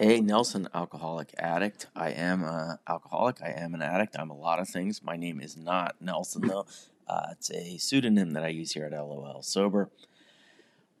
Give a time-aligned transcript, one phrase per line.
[0.00, 1.88] Hey, Nelson, alcoholic addict.
[1.96, 3.42] I am a alcoholic.
[3.42, 4.14] I am an addict.
[4.16, 5.02] I'm a lot of things.
[5.02, 6.66] My name is not Nelson though.
[7.08, 9.90] Uh, it's a pseudonym that I use here at LOL Sober.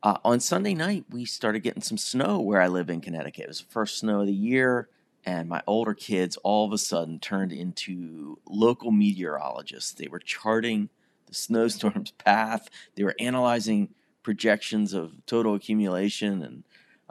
[0.02, 3.44] Uh, on Sunday night, we started getting some snow where I live in Connecticut.
[3.44, 4.88] It was the first snow of the year,
[5.24, 9.92] and my older kids all of a sudden turned into local meteorologists.
[9.92, 10.88] They were charting
[11.28, 12.68] the snowstorm's path.
[12.96, 13.90] They were analyzing
[14.24, 16.64] projections of total accumulation and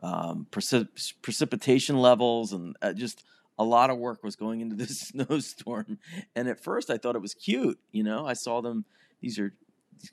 [0.03, 3.23] um, precip- precipitation levels, and uh, just
[3.59, 5.99] a lot of work was going into this snowstorm.
[6.35, 7.79] And at first, I thought it was cute.
[7.91, 8.85] You know, I saw them.
[9.21, 9.53] These are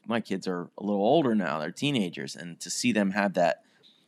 [0.07, 3.65] my kids are a little older now; they're teenagers, and to see them have that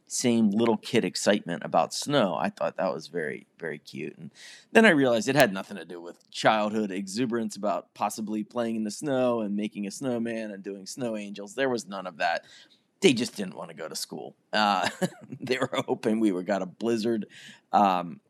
[0.06, 4.16] same little kid excitement about snow, I thought that was very, very cute.
[4.16, 4.30] And
[4.72, 8.84] then I realized it had nothing to do with childhood exuberance about possibly playing in
[8.84, 11.54] the snow and making a snowman and doing snow angels.
[11.54, 12.44] There was none of that
[13.00, 14.36] they just didn't want to go to school.
[14.52, 14.88] Uh,
[15.40, 17.26] they were hoping we were got a blizzard.
[17.72, 18.20] Um,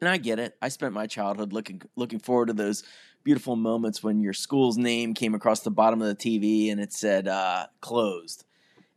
[0.00, 0.56] and I get it.
[0.62, 2.84] I spent my childhood looking looking forward to those
[3.24, 6.92] beautiful moments when your school's name came across the bottom of the TV and it
[6.92, 8.44] said uh, closed.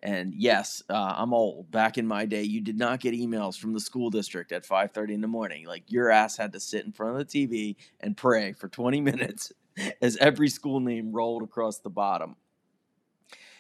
[0.04, 1.70] And yes, uh, I'm old.
[1.70, 5.14] Back in my day, you did not get emails from the school district at 5:30
[5.14, 5.66] in the morning.
[5.66, 9.02] Like your ass had to sit in front of the TV and pray for 20
[9.02, 9.52] minutes
[10.02, 12.36] as every school name rolled across the bottom.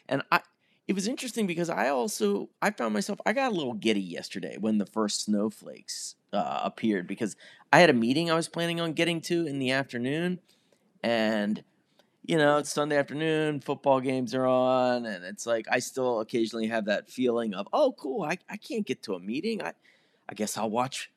[0.09, 0.41] And I,
[0.87, 4.57] it was interesting because I also I found myself I got a little giddy yesterday
[4.59, 7.35] when the first snowflakes uh, appeared because
[7.71, 10.39] I had a meeting I was planning on getting to in the afternoon,
[11.03, 11.63] and
[12.25, 16.67] you know it's Sunday afternoon, football games are on, and it's like I still occasionally
[16.67, 19.61] have that feeling of oh cool I, I can't get to a meeting.
[19.61, 19.73] I
[20.27, 21.11] I guess I'll watch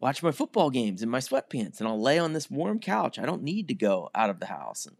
[0.00, 3.18] watch my football games in my sweatpants and I'll lay on this warm couch.
[3.18, 4.86] I don't need to go out of the house.
[4.86, 4.96] and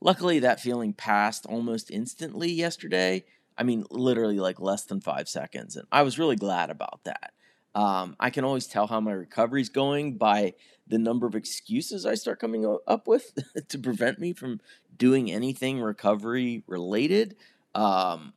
[0.00, 3.24] Luckily, that feeling passed almost instantly yesterday.
[3.58, 5.76] I mean, literally like less than five seconds.
[5.76, 7.32] And I was really glad about that.
[7.74, 10.54] Um, I can always tell how my recovery's going by
[10.88, 13.32] the number of excuses I start coming up with
[13.68, 14.60] to prevent me from
[14.96, 17.36] doing anything recovery related.
[17.74, 18.32] Um,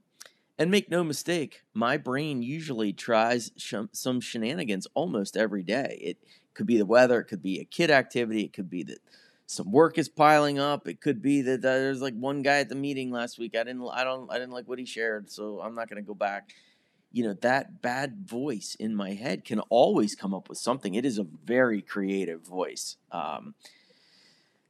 [0.60, 5.98] and make no mistake, my brain usually tries sh- some shenanigans almost every day.
[6.00, 6.18] It
[6.54, 9.00] could be the weather, it could be a kid activity, it could be that
[9.46, 10.88] some work is piling up.
[10.88, 13.56] It could be that there's like one guy at the meeting last week.
[13.56, 16.08] I didn't, I don't, I didn't like what he shared, so I'm not going to
[16.08, 16.54] go back.
[17.12, 20.96] You know, that bad voice in my head can always come up with something.
[20.96, 22.98] It is a very creative voice.
[23.12, 23.54] Um,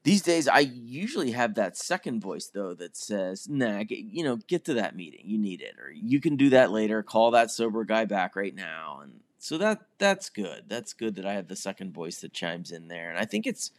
[0.04, 4.36] these days, I usually have that second voice though that says, "Nah, get, you know,
[4.36, 5.22] get to that meeting.
[5.24, 7.02] You need it, or you can do that later.
[7.02, 10.66] Call that sober guy back right now." And so that that's good.
[10.68, 13.48] That's good that I have the second voice that chimes in there, and I think
[13.48, 13.72] it's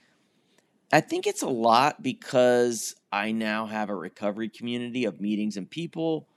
[0.94, 5.68] I think it's a lot because I now have a recovery community of meetings and
[5.68, 6.28] people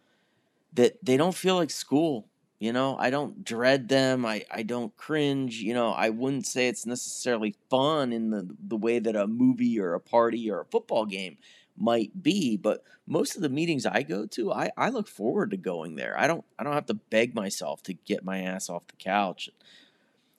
[0.73, 2.25] that they don't feel like school.
[2.57, 4.25] You know, I don't dread them.
[4.25, 5.59] I, I don't cringe.
[5.59, 9.79] You know, I wouldn't say it's necessarily fun in the, the way that a movie
[9.79, 11.37] or a party or a football game
[11.77, 15.57] might be, but most of the meetings I go to, I, I look forward to
[15.57, 16.17] going there.
[16.17, 19.51] I don't I don't have to beg myself to get my ass off the couch.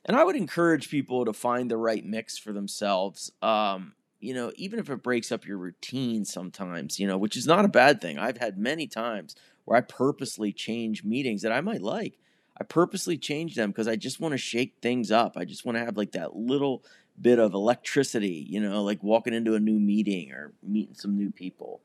[0.04, 3.30] And I would encourage people to find the right mix for themselves.
[3.42, 7.46] Um, you know, even if it breaks up your routine sometimes, you know, which is
[7.46, 8.18] not a bad thing.
[8.18, 12.18] I've had many times where I purposely change meetings that I might like.
[12.60, 15.36] I purposely change them because I just want to shake things up.
[15.36, 16.82] I just want to have like that little
[17.20, 21.30] bit of electricity, you know, like walking into a new meeting or meeting some new
[21.30, 21.80] people.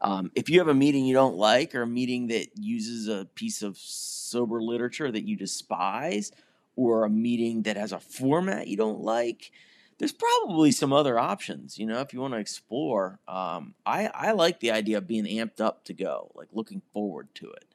[0.00, 3.24] Um, if you have a meeting you don't like or a meeting that uses a
[3.34, 6.32] piece of sober literature that you despise
[6.74, 9.52] or a meeting that has a format you don't like,
[10.02, 13.20] there's probably some other options, you know, if you want to explore.
[13.28, 17.28] Um, I, I like the idea of being amped up to go, like looking forward
[17.36, 17.66] to it.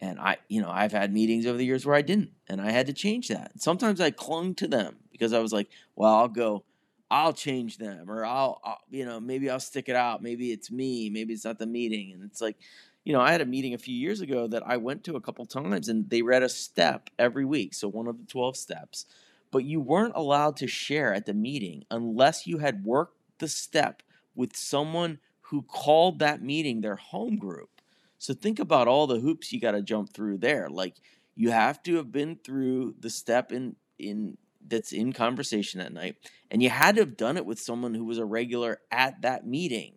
[0.00, 2.72] And I, you know, I've had meetings over the years where I didn't, and I
[2.72, 3.62] had to change that.
[3.62, 6.64] Sometimes I clung to them because I was like, well, I'll go,
[7.12, 10.20] I'll change them, or I'll, I'll, you know, maybe I'll stick it out.
[10.20, 11.10] Maybe it's me.
[11.10, 12.12] Maybe it's not the meeting.
[12.12, 12.56] And it's like,
[13.04, 15.20] you know, I had a meeting a few years ago that I went to a
[15.20, 17.72] couple times, and they read a step every week.
[17.72, 19.06] So one of the 12 steps
[19.50, 24.02] but you weren't allowed to share at the meeting unless you had worked the step
[24.34, 27.70] with someone who called that meeting their home group.
[28.18, 30.68] So think about all the hoops you got to jump through there.
[30.68, 30.96] Like
[31.34, 34.36] you have to have been through the step in in
[34.66, 36.16] that's in conversation at night
[36.50, 39.46] and you had to have done it with someone who was a regular at that
[39.46, 39.94] meeting.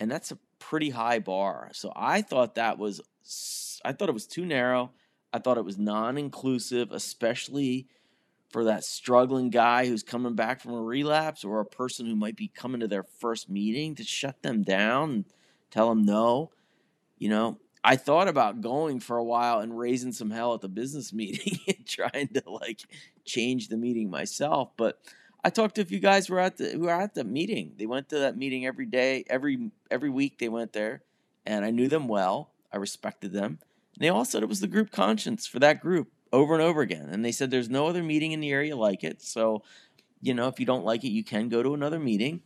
[0.00, 1.70] And that's a pretty high bar.
[1.72, 3.00] So I thought that was
[3.84, 4.90] I thought it was too narrow.
[5.32, 7.86] I thought it was non-inclusive, especially
[8.52, 12.36] for that struggling guy who's coming back from a relapse or a person who might
[12.36, 15.24] be coming to their first meeting to shut them down and
[15.70, 16.50] tell them no.
[17.18, 20.68] You know, I thought about going for a while and raising some hell at the
[20.68, 22.82] business meeting and trying to like
[23.24, 24.70] change the meeting myself.
[24.76, 25.00] But
[25.42, 27.72] I talked to a few guys who were at the who were at the meeting.
[27.78, 31.02] They went to that meeting every day, every every week they went there,
[31.44, 32.50] and I knew them well.
[32.72, 33.58] I respected them.
[33.94, 36.80] And they all said it was the group conscience for that group over and over
[36.80, 37.08] again.
[37.10, 39.22] And they said there's no other meeting in the area like it.
[39.22, 39.62] So,
[40.20, 42.42] you know, if you don't like it, you can go to another meeting.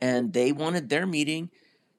[0.00, 1.50] And they wanted their meeting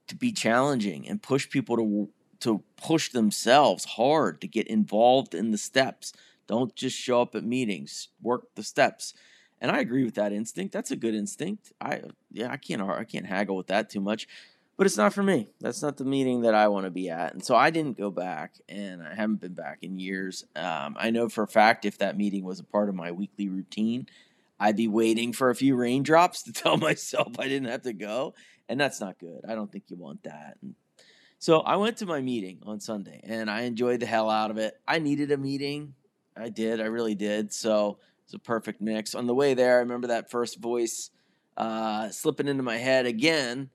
[0.08, 2.10] to be challenging and push people to
[2.42, 6.12] to push themselves hard to get involved in the steps.
[6.46, 8.10] Don't just show up at meetings.
[8.22, 9.14] Work the steps.
[9.62, 10.74] And I agree with that instinct.
[10.74, 11.72] That's a good instinct.
[11.80, 12.02] I
[12.32, 14.28] yeah, I can't I can't haggle with that too much.
[14.76, 15.50] But it's not for me.
[15.62, 17.34] That's not the meeting that I want to be at.
[17.34, 20.46] And so I didn't go back, and I haven't been back in years.
[20.56, 23.50] Um, I know for a fact if that meeting was a part of my weekly
[23.50, 24.08] routine,
[24.60, 28.34] I'd be waiting for a few raindrops to tell myself I didn't have to go.
[28.70, 29.42] And that's not good.
[29.48, 30.58] I don't think you want that.
[30.62, 30.76] And
[31.38, 34.58] so I went to my meeting on Sunday and I enjoyed the hell out of
[34.58, 34.80] it.
[34.88, 35.94] I needed a meeting.
[36.38, 36.80] I did.
[36.80, 37.54] I really did.
[37.54, 39.14] So it's a perfect mix.
[39.14, 41.12] On the way there, I remember that first voice
[41.58, 43.70] uh, slipping into my head again.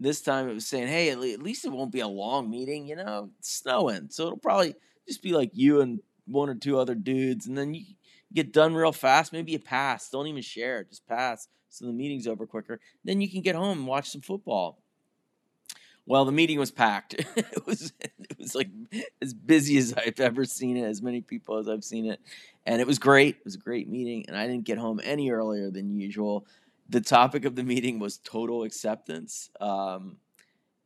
[0.00, 2.86] This time it was saying, hey, at least it won't be a long meeting.
[2.86, 4.08] You know, it's snowing.
[4.08, 4.74] So it'll probably
[5.06, 7.46] just be like you and one or two other dudes.
[7.46, 7.84] And then you
[8.32, 9.32] get done real fast.
[9.32, 10.08] Maybe you pass.
[10.08, 10.84] Don't even share.
[10.84, 11.48] Just pass.
[11.68, 12.80] So the meeting's over quicker.
[13.04, 14.78] Then you can get home and watch some football.
[16.06, 17.14] Well, the meeting was packed.
[17.36, 18.68] it was it was like
[19.22, 22.20] as busy as I've ever seen it, as many people as I've seen it,
[22.66, 23.36] and it was great.
[23.36, 26.46] It was a great meeting, and I didn't get home any earlier than usual.
[26.90, 30.16] The topic of the meeting was total acceptance, um,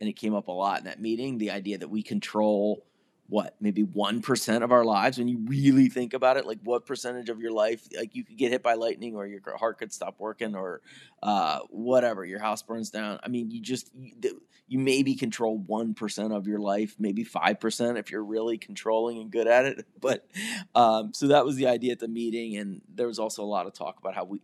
[0.00, 1.38] and it came up a lot in that meeting.
[1.38, 2.84] The idea that we control
[3.26, 7.30] what maybe 1% of our lives when you really think about it like what percentage
[7.30, 10.16] of your life like you could get hit by lightning or your heart could stop
[10.18, 10.82] working or
[11.22, 16.46] uh, whatever your house burns down i mean you just you, maybe control 1% of
[16.46, 20.26] your life maybe 5% if you're really controlling and good at it but
[20.74, 23.66] um, so that was the idea at the meeting and there was also a lot
[23.66, 24.40] of talk about how we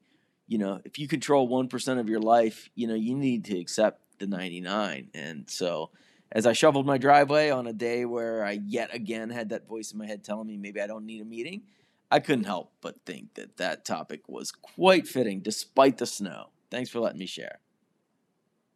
[0.50, 4.02] you know if you control 1% of your life you know you need to accept
[4.18, 5.90] the 99 and so
[6.32, 9.92] as I shoveled my driveway on a day where I yet again had that voice
[9.92, 11.62] in my head telling me maybe I don't need a meeting,
[12.10, 16.50] I couldn't help but think that that topic was quite fitting despite the snow.
[16.70, 17.58] Thanks for letting me share.